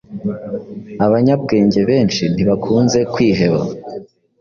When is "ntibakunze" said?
2.33-2.99